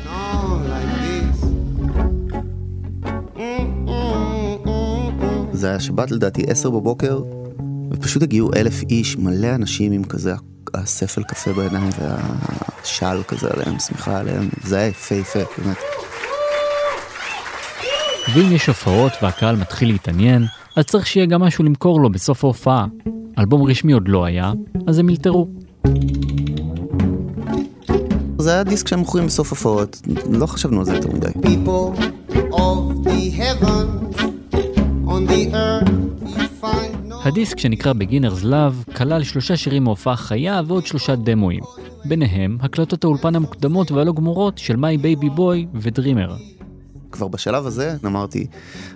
זה 5.52 5.68
היה 5.68 5.80
שבת 5.80 6.10
לדעתי 6.10 6.42
עשר 6.46 6.70
בבוקר, 6.70 7.20
ופשוט 7.90 8.22
הגיעו 8.22 8.50
אלף 8.56 8.82
איש, 8.90 9.16
מלא 9.16 9.54
אנשים 9.54 9.92
עם 9.92 10.04
כזה 10.04 10.34
הספל 10.74 11.22
קפה 11.22 11.52
בעיניים 11.52 11.90
והשל 12.00 13.22
כזה 13.28 13.48
עליהם, 13.50 13.78
שמחה 13.78 14.18
עליהם, 14.18 14.48
זה 14.64 14.76
היה 14.76 14.86
יפהפה, 14.86 15.38
באמת. 15.58 15.76
ואם 18.34 18.52
יש 18.52 18.66
הופעות 18.66 19.12
והקהל 19.22 19.56
מתחיל 19.56 19.88
להתעניין, 19.88 20.44
אז 20.76 20.84
צריך 20.84 21.06
שיהיה 21.06 21.26
גם 21.26 21.40
משהו 21.40 21.64
למכור 21.64 22.00
לו 22.00 22.10
בסוף 22.10 22.44
ההופעה. 22.44 22.86
אלבום 23.38 23.62
רשמי 23.62 23.92
עוד 23.92 24.08
לא 24.08 24.24
היה, 24.24 24.52
אז 24.86 24.98
הם 24.98 25.08
אלתרו. 25.10 25.48
זה 28.38 28.52
היה 28.52 28.64
דיסק 28.64 28.88
שהם 28.88 28.98
מוכרים 28.98 29.26
בסוף 29.26 29.50
הופעות, 29.50 30.02
לא 30.30 30.46
חשבנו 30.46 30.78
על 30.78 30.84
זה 30.84 30.94
יותר 30.94 31.08
מדי. 31.12 31.26
People 31.26 32.00
of 32.52 33.04
the 33.04 33.30
heavens, 33.38 34.20
on 35.06 35.26
the 35.30 35.54
earth 35.54 35.67
הדיסק 37.24 37.58
שנקרא 37.58 37.92
Beginner's 37.92 38.44
Love 38.44 38.94
כלל 38.96 39.22
שלושה 39.22 39.56
שירים 39.56 39.84
מהופעה 39.84 40.16
חיה 40.16 40.60
ועוד 40.66 40.86
שלושה 40.86 41.16
דמואים. 41.16 41.62
ביניהם 42.04 42.58
הקלטות 42.60 43.04
האולפן 43.04 43.34
המוקדמות 43.34 43.90
והלא 43.90 44.12
גמורות 44.12 44.58
של 44.58 44.76
My 44.76 44.98
Baby 44.98 45.30
Boy 45.30 45.66
ו 45.74 45.81
Dreamer. 45.81 46.36
כבר 47.12 47.28
בשלב 47.28 47.66
הזה 47.66 47.96
אמרתי, 48.04 48.46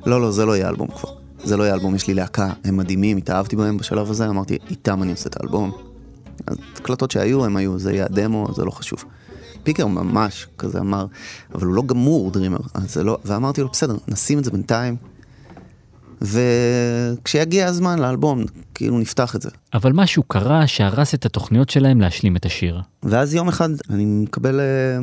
לא, 0.06 0.20
לא, 0.20 0.30
זה 0.30 0.46
לא 0.46 0.56
יהיה 0.56 0.68
אלבום 0.68 0.88
כבר. 0.88 1.08
זה 1.44 1.56
לא 1.56 1.62
יהיה 1.62 1.74
אלבום, 1.74 1.94
יש 1.94 2.06
לי 2.06 2.14
להקה, 2.14 2.52
הם 2.64 2.76
מדהימים, 2.76 3.16
התאהבתי 3.16 3.56
בהם 3.56 3.76
בשלב 3.76 4.10
הזה, 4.10 4.28
אמרתי, 4.28 4.58
איתם 4.70 5.02
אני 5.02 5.10
עושה 5.10 5.28
את 5.28 5.40
האלבום. 5.40 5.72
הקלטות 6.76 7.10
שהיו, 7.10 7.44
הם 7.44 7.56
היו, 7.56 7.78
זה 7.78 7.92
יהיה 7.92 8.04
הדמו, 8.04 8.48
זה 8.54 8.64
לא 8.64 8.70
חשוב. 8.70 9.04
פיקר 9.62 9.86
ממש 9.86 10.46
כזה 10.58 10.80
אמר, 10.80 11.06
אבל 11.54 11.66
הוא 11.66 11.74
לא 11.74 11.82
גמור, 11.82 12.30
דרימר, 12.30 12.58
אז 12.74 12.94
זה 12.94 13.04
לא, 13.04 13.18
ואמרתי 13.24 13.60
לו, 13.60 13.68
בסדר, 13.68 13.96
נשים 14.08 14.38
את 14.38 14.44
זה 14.44 14.50
בינתיים, 14.50 14.96
וכשיגיע 16.22 17.66
הזמן 17.66 17.98
לאלבום, 17.98 18.44
כאילו 18.74 18.98
נפתח 18.98 19.36
את 19.36 19.42
זה. 19.42 19.50
אבל 19.74 19.92
משהו 19.92 20.22
קרה 20.22 20.66
שהרס 20.66 21.14
את 21.14 21.26
התוכניות 21.26 21.70
שלהם 21.70 22.00
להשלים 22.00 22.36
את 22.36 22.46
השיר. 22.46 22.80
ואז 23.02 23.34
יום 23.34 23.48
אחד 23.48 23.68
אני 23.90 24.04
מקבל 24.04 24.60
אה, 24.60 24.98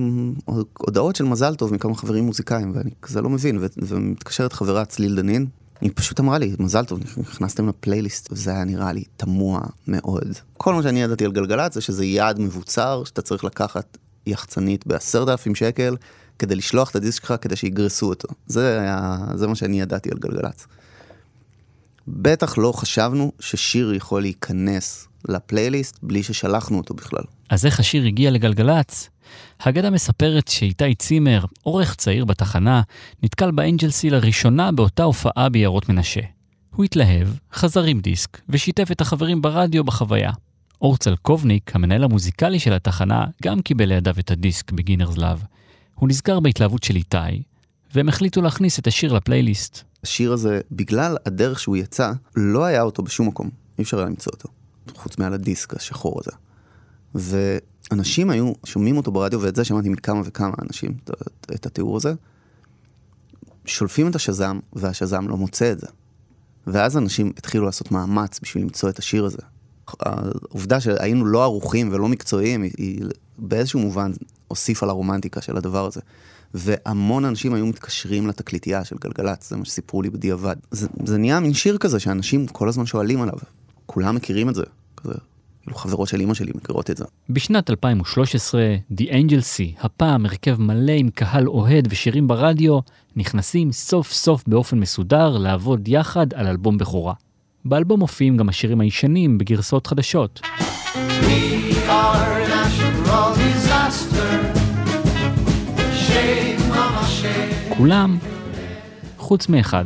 הודעות 0.78 1.16
של 1.16 1.24
מזל 1.24 1.56
טוב 1.56 1.74
מכמה 1.74 1.96
חברים 1.96 2.26
מוזיקאים, 2.26 2.72
ואני 2.76 2.90
כזה 3.02 3.22
לא 3.22 3.30
מבין, 3.30 3.58
ו- 3.58 3.66
ומתקשרת 3.78 4.54
חברה 4.54 4.86
צליל 4.86 5.16
דנין, 5.16 5.46
היא 5.82 5.92
פשוט 5.96 6.20
אמרה 6.20 6.38
לי, 6.38 6.56
מזל 6.60 6.86
טוב, 6.86 7.00
נכנסתם 7.18 7.70
לפלייליסט, 7.70 8.32
וזה 8.32 8.52
היה 8.52 8.64
נראה 8.64 8.94
לי 8.94 9.04
תמוה 9.18 9.62
מאוד. 9.88 10.28
כל 10.58 10.74
מה 10.74 10.84
שאני 10.84 11.02
ידעתי 11.02 11.26
על 11.26 11.32
גלגלצ 11.32 11.74
זה 11.74 11.82
שזה 11.82 12.06
יעד 12.06 12.40
מבוצר, 12.40 13.04
שאתה 13.06 13.22
צריך 13.22 13.44
לקחת 13.44 13.98
יחצנית 14.28 14.88
בעשרת 14.88 15.30
אלפים 15.30 15.56
שקל, 15.56 15.96
כדי 16.40 16.56
לשלוח 16.56 16.90
את 16.90 16.96
הדיסק 16.96 17.22
שלך 17.22 17.34
כדי 17.42 17.56
שיגרסו 17.56 18.10
אותו. 18.10 18.28
זה 18.48 18.80
היה, 18.82 19.18
זה 19.36 19.48
מה 19.48 19.56
שאני 19.56 19.82
ידעתי 19.82 20.10
על 20.12 20.18
גלגלצ. 20.18 20.68
בטח 22.12 22.58
לא 22.58 22.72
חשבנו 22.72 23.32
ששיר 23.40 23.94
יכול 23.94 24.22
להיכנס 24.22 25.08
לפלייליסט 25.28 26.00
בלי 26.04 26.24
ששלחנו 26.24 26.78
אותו 26.78 26.94
בכלל. 26.94 27.24
אז 27.50 27.66
איך 27.66 27.80
השיר 27.80 28.06
הגיע 28.06 28.32
לגלגלצ? 28.32 29.10
האגדה 29.60 29.90
מספרת 29.90 30.48
שאיתי 30.48 30.96
צימר, 30.96 31.46
עורך 31.64 31.96
צעיר 31.96 32.26
בתחנה, 32.26 32.82
נתקל 33.24 33.52
באנג'לסי 33.52 34.10
לראשונה 34.10 34.72
באותה 34.72 35.04
הופעה 35.04 35.50
ביערות 35.50 35.90
מנשה. 35.90 36.22
הוא 36.76 36.86
התלהב, 36.86 37.28
חזר 37.54 37.84
עם 37.84 38.00
דיסק, 38.00 38.42
ושיתף 38.50 38.92
את 38.92 39.02
החברים 39.02 39.42
ברדיו 39.42 39.84
בחוויה. 39.84 40.32
אורצל 40.82 41.16
קובניק, 41.16 41.76
המנהל 41.76 42.04
המוזיקלי 42.04 42.60
של 42.60 42.74
התחנה, 42.74 43.26
גם 43.44 43.62
קיבל 43.62 43.86
לידיו 43.86 44.16
את 44.20 44.32
הדיסק 44.32 44.72
בגינרס 44.72 45.18
לאב. 45.18 45.44
הוא 45.96 46.10
נזכר 46.10 46.40
בהתלהבות 46.40 46.84
של 46.84 46.96
איתי, 46.96 47.44
והם 47.96 48.10
החליטו 48.10 48.42
להכניס 48.42 48.80
את 48.80 48.88
השיר 48.88 49.14
לפלייליסט. 49.14 49.89
השיר 50.04 50.34
הזה, 50.34 50.62
בגלל 50.72 51.18
הדרך 51.26 51.60
שהוא 51.60 51.78
יצא, 51.78 52.12
לא 52.36 52.64
היה 52.66 52.82
אותו 52.82 53.04
בשום 53.04 53.28
מקום. 53.28 53.50
אי 53.78 53.84
אפשר 53.84 53.98
היה 53.98 54.06
למצוא 54.06 54.32
אותו. 54.34 54.50
חוץ 54.96 55.18
מעל 55.18 55.34
הדיסק 55.34 55.74
השחור 55.74 56.22
הזה. 56.22 56.32
ואנשים 57.16 58.30
היו 58.30 58.54
שומעים 58.66 58.98
אותו 58.98 59.12
ברדיו, 59.12 59.42
ואת 59.42 59.56
זה 59.56 59.64
שמעתי 59.64 59.90
מכמה 59.90 60.22
וכמה 60.26 60.54
אנשים, 60.62 60.98
את, 61.56 61.66
התיאור 61.66 61.98
הזה, 61.98 62.14
שולפים 63.66 64.08
את 64.08 64.16
השזם, 64.16 64.60
והשזם 64.74 65.28
לא 65.28 65.38
מוצא 65.38 65.72
את 65.72 65.80
זה. 65.80 65.88
ואז 66.68 66.98
אנשים 66.98 67.32
התחילו 67.38 67.66
לעשות 67.66 67.92
מאמץ 67.92 68.40
בשביל 68.42 68.64
למצוא 68.64 68.90
את 68.90 69.00
השיר 69.00 69.26
הזה. 69.26 69.42
העובדה 70.00 70.80
שהיינו 70.80 71.26
לא 71.26 71.44
ערוכים 71.44 71.90
ולא 71.92 72.08
מקצועיים, 72.08 72.62
היא, 72.62 72.72
היא 72.78 73.02
באיזשהו 73.38 73.80
מובן 73.80 74.12
הוסיפה 74.48 74.86
לרומנטיקה 74.86 75.42
של 75.42 75.58
הדבר 75.58 75.86
הזה. 75.86 76.02
והמון 76.54 77.26
אנשים 77.26 77.54
היו 77.54 77.66
מתקשרים 77.66 78.28
לתקליטייה 78.28 78.86
של 78.86 78.96
גלגלצ, 79.02 79.50
זה 79.50 79.58
מה 79.58 79.66
שסיפרו 79.66 80.02
לי 80.02 80.10
בדיעבד. 80.10 80.56
זה, 80.72 80.88
זה 81.06 81.18
נהיה 81.18 81.40
מין 81.40 81.54
שיר 81.54 81.78
כזה 81.78 82.00
שאנשים 82.00 82.48
כל 82.48 82.70
הזמן 82.70 82.86
שואלים 82.86 83.22
עליו. 83.22 83.38
כולם 83.86 84.16
מכירים 84.16 84.50
את 84.50 84.56
זה. 84.56 84.64
כזה, 84.98 85.14
כאילו 85.64 85.78
חברות 85.78 86.08
של 86.08 86.20
אימא 86.20 86.34
שלי 86.34 86.52
מכירות 86.56 86.90
את 86.90 86.98
זה. 86.98 87.06
בשנת 87.30 87.70
2013, 87.70 88.62
The 88.92 89.04
Angel 89.04 89.42
Sea, 89.58 89.86
הפעם 89.86 90.26
הרכב 90.26 90.62
מלא 90.62 90.92
עם 90.92 91.10
קהל 91.10 91.48
אוהד 91.48 91.88
ושירים 91.92 92.28
ברדיו, 92.28 92.80
נכנסים 93.16 93.72
סוף 93.72 94.12
סוף 94.12 94.44
באופן 94.48 94.80
מסודר 94.80 95.38
לעבוד 95.38 95.88
יחד 95.88 96.34
על 96.34 96.48
אלבום 96.48 96.78
בכורה. 96.78 97.14
באלבום 97.66 98.00
מופיעים 98.00 98.38
גם 98.38 98.50
השירים 98.50 98.82
הישנים 98.82 99.38
בגרסאות 99.38 99.88
חדשות. 99.88 100.42
כולם, 107.80 108.18
חוץ 109.18 109.50
מאחד. 109.50 109.86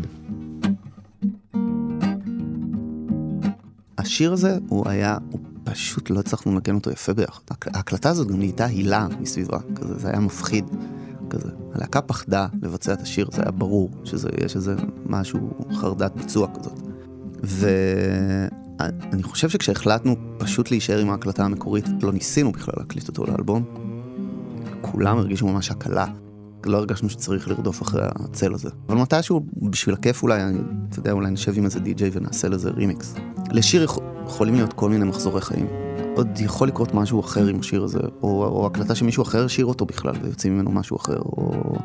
השיר 3.97 4.33
הזה, 4.33 4.57
הוא 4.67 4.89
היה, 4.89 5.17
הוא 5.31 5.39
פשוט 5.63 6.09
לא 6.09 6.19
הצלחנו 6.19 6.51
לנגן 6.51 6.75
אותו 6.75 6.91
יפה 6.91 7.13
ביחד. 7.13 7.41
ההקלטה 7.73 8.09
הזאת 8.09 8.27
גם 8.27 8.37
נהייתה 8.37 8.65
הילה 8.65 9.07
מסביבה, 9.19 9.57
כזה, 9.75 9.99
זה 9.99 10.09
היה 10.09 10.19
מפחיד. 10.19 10.65
כזה. 11.29 11.49
הלהקה 11.73 12.01
פחדה 12.01 12.47
לבצע 12.61 12.93
את 12.93 13.01
השיר, 13.01 13.29
זה 13.31 13.41
היה 13.41 13.51
ברור 13.51 13.89
שיש 14.03 14.55
איזה 14.55 14.75
משהו, 15.05 15.51
חרדת 15.73 16.11
ביצוע 16.15 16.47
כזאת. 16.59 16.79
ואני 17.43 19.23
חושב 19.23 19.49
שכשהחלטנו 19.49 20.15
פשוט 20.37 20.71
להישאר 20.71 20.99
עם 20.99 21.09
ההקלטה 21.09 21.45
המקורית, 21.45 21.85
לא 22.01 22.13
ניסינו 22.13 22.51
בכלל 22.51 22.75
להקליט 22.77 23.07
אותו 23.07 23.25
לאלבום. 23.25 23.63
כולם 24.81 25.17
הרגישו 25.17 25.47
ממש 25.47 25.71
הקלה. 25.71 26.05
לא 26.65 26.77
הרגשנו 26.77 27.09
שצריך 27.09 27.47
לרדוף 27.47 27.81
אחרי 27.81 28.01
הצל 28.05 28.53
הזה. 28.53 28.69
אבל 28.89 28.97
מתישהו, 28.97 29.45
בשביל 29.61 29.95
הכיף 29.95 30.23
אולי, 30.23 30.43
אני, 30.43 30.59
אתה 30.89 30.99
יודע, 30.99 31.11
אולי 31.11 31.31
נשב 31.31 31.53
עם 31.57 31.65
איזה 31.65 31.79
די-ג'יי 31.79 32.09
ונעשה 32.13 32.49
לזה 32.49 32.69
רימיקס. 32.69 33.15
לשיר 33.51 33.87
יכולים 34.25 34.55
להיות 34.55 34.73
כל 34.73 34.89
מיני 34.89 35.05
מחזורי 35.05 35.41
חיים. 35.41 35.67
עוד 36.15 36.27
יכול 36.39 36.67
לקרות 36.67 36.93
משהו 36.93 37.19
אחר 37.19 37.47
עם 37.47 37.59
השיר 37.59 37.83
הזה, 37.83 37.99
או, 38.23 38.45
או 38.45 38.67
הקלטה 38.67 38.95
שמישהו 38.95 39.23
אחר 39.23 39.47
שיר 39.47 39.65
אותו 39.65 39.85
בכלל, 39.85 40.13
ויוצא 40.21 40.49
ממנו 40.49 40.71
משהו 40.71 40.97
אחר, 40.97 41.17
או... 41.17 41.75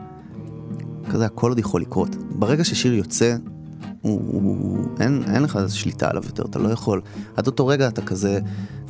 כזה, 1.10 1.26
הכל 1.26 1.50
עוד 1.50 1.58
יכול 1.58 1.80
לקרות. 1.80 2.16
ברגע 2.30 2.64
ששיר 2.64 2.94
יוצא, 2.94 3.36
הוא, 4.02 4.20
הוא, 4.26 4.86
אין, 5.00 5.22
אין 5.34 5.42
לך 5.42 5.58
שליטה 5.68 6.10
עליו 6.10 6.22
יותר, 6.26 6.44
אתה 6.44 6.58
לא 6.58 6.68
יכול. 6.68 7.00
עד 7.36 7.46
אותו 7.46 7.66
רגע 7.66 7.88
אתה 7.88 8.02
כזה, 8.02 8.40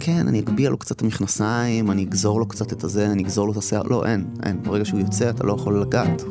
כן, 0.01 0.29
אני 0.29 0.40
אגביה 0.40 0.70
לו 0.70 0.79
קצת 0.79 0.96
את 0.96 1.03
המכנסיים, 1.03 1.90
אני 1.90 2.03
אגזור 2.03 2.38
לו 2.40 2.48
קצת 2.48 2.72
את 2.72 2.85
הזה, 2.85 3.07
אני 3.07 3.22
אגזור 3.22 3.46
לו 3.46 3.53
את 3.53 3.57
השיער, 3.59 3.83
לא, 3.83 4.07
אין, 4.07 4.27
אין. 4.42 4.62
ברגע 4.62 4.85
שהוא 4.85 5.01
יוצא 5.01 5.31
אתה 5.31 5.44
לא 5.44 5.53
יכול 5.53 5.81
לגעת. 5.81 6.22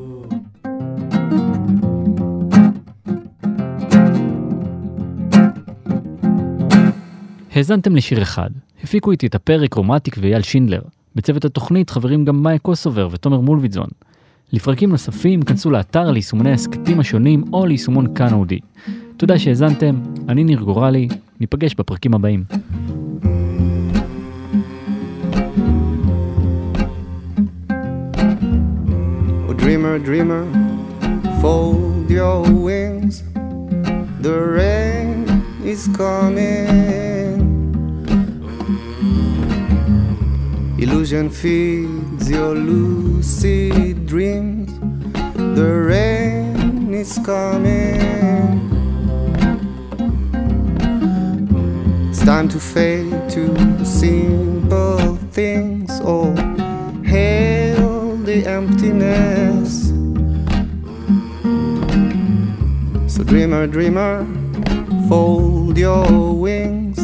האזנתם 7.52 7.96
לשיר 7.96 8.22
אחד. 8.22 8.50
הפיקו 8.84 9.12
איתי 9.12 9.28
את 9.28 9.36
הפרק 9.36 9.74
רומטיק 9.74 10.18
ואייל 10.22 10.42
שינדלר. 10.42 10.82
בצוות 11.16 11.46
התוכנית 11.46 11.90
חברים 11.90 12.26
גם 12.26 12.44
מאיה 12.44 12.60
קוסובר 12.60 13.08
ותומר 13.12 13.40
מולביטזון. 13.40 13.88
לפרקים 14.54 14.90
נוספים 14.90 15.42
כנסו 15.42 15.72
לאתר 15.72 16.12
ליישומוני 16.12 16.52
ההסכתים 16.52 17.00
השונים 17.00 17.44
או 17.54 17.66
ליישומון 17.66 18.16
כאן 18.16 18.34
אודי. 18.34 18.60
תודה 19.18 19.40
שהאזנתם, 19.40 19.96
אני 20.30 20.44
ניר 20.44 20.60
גורלי, 20.60 21.08
ניפגש 21.40 21.76
בפרקים 21.76 22.14
הבאים. 22.14 22.44
Dreamer, 29.68 30.00
dreamer, 30.10 30.44
fold 31.42 32.10
your 32.10 32.40
wings. 32.68 33.16
The 34.26 34.38
rain 34.58 35.18
is 35.72 35.82
coming. 35.98 37.07
Illusion 40.98 41.30
feeds 41.30 42.28
your 42.28 42.56
lucid 42.56 44.08
dreams. 44.08 44.80
The 45.56 45.72
rain 45.86 46.92
is 46.92 47.20
coming. 47.24 48.02
It's 52.10 52.26
time 52.26 52.50
to 52.50 52.60
fade 52.60 53.30
to 53.30 53.86
simple 53.86 55.18
things. 55.30 55.92
Oh, 56.02 56.34
hail 57.06 58.18
the 58.18 58.48
emptiness. 58.48 59.90
So, 63.14 63.24
dreamer, 63.24 63.68
dreamer, 63.68 64.26
fold 65.08 65.78
your 65.78 66.34
wings. 66.34 66.98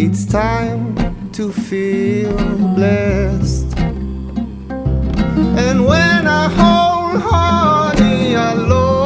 It's 0.00 0.24
time 0.24 0.96
to 1.32 1.52
feel 1.52 2.61
blessed. 2.74 3.76
And 5.64 5.86
when 5.86 6.26
I 6.26 6.48
hold 6.48 7.22
honey, 7.22 8.36
I 8.36 8.52
love 8.54 9.01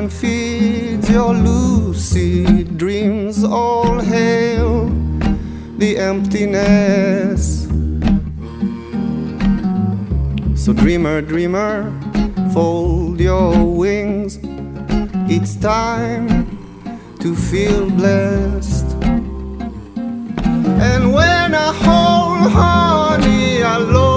Illusion 0.00 0.18
feeds 0.18 1.10
your 1.10 1.34
lucid 1.34 2.78
dreams, 2.78 3.44
all 3.44 3.98
hail 4.00 4.88
the 5.76 5.98
emptiness. 5.98 7.68
So, 10.54 10.72
dreamer, 10.72 11.20
dreamer, 11.20 11.92
fold 12.54 13.20
your 13.20 13.52
wings. 13.62 14.38
It's 15.28 15.54
time 15.56 16.28
to 17.18 17.36
feel 17.36 17.90
blessed. 17.90 18.86
And 20.88 21.12
when 21.12 21.54
I 21.54 21.72
hold 21.84 22.52
honey, 22.52 23.62
I 23.62 23.76
love 23.76 24.09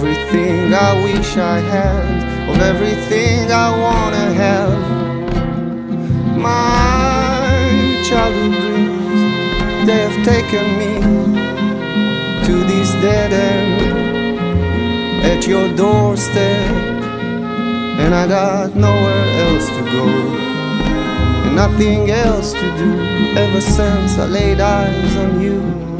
everything 0.00 0.72
I 0.72 1.04
wish 1.04 1.36
I 1.36 1.58
had, 1.58 2.48
of 2.48 2.58
everything 2.62 3.52
I 3.52 3.68
wanna 3.84 4.32
have. 4.32 4.78
My 6.38 8.02
childhood 8.08 8.54
dreams, 8.62 9.86
they 9.86 10.00
have 10.06 10.18
taken 10.24 10.66
me 10.80 10.92
to 12.46 12.54
this 12.70 12.90
dead 13.04 13.30
end 13.34 14.38
at 15.22 15.46
your 15.46 15.68
doorstep 15.76 16.70
and 18.02 18.14
I 18.14 18.26
got 18.26 18.74
nowhere 18.74 19.28
else 19.44 19.68
to 19.68 19.82
go, 19.96 20.06
and 21.44 21.54
nothing 21.56 22.10
else 22.10 22.52
to 22.54 22.66
do 22.78 22.90
ever 23.36 23.60
since 23.60 24.16
I 24.16 24.24
laid 24.24 24.60
eyes 24.60 25.16
on 25.16 25.42
you. 25.42 25.99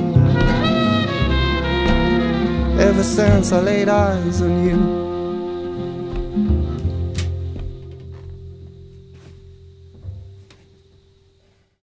Ever 2.81 3.05
since 3.05 3.53
I 3.53 3.61
laid 3.61 3.91
eyes 3.91 4.41
on 4.41 4.65
you. 4.65 5.00